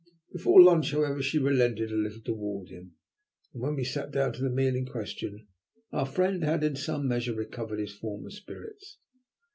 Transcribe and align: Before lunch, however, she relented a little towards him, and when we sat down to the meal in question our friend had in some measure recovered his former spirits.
Before 0.33 0.59
lunch, 0.63 0.93
however, 0.93 1.21
she 1.21 1.37
relented 1.37 1.91
a 1.91 1.95
little 1.95 2.21
towards 2.23 2.71
him, 2.71 2.93
and 3.53 3.61
when 3.61 3.75
we 3.75 3.83
sat 3.83 4.09
down 4.09 4.33
to 4.33 4.41
the 4.41 4.49
meal 4.49 4.75
in 4.75 4.87
question 4.87 5.45
our 5.91 6.07
friend 6.07 6.43
had 6.43 6.63
in 6.63 6.75
some 6.75 7.07
measure 7.07 7.35
recovered 7.35 7.77
his 7.77 7.93
former 7.93 8.31
spirits. 8.31 8.97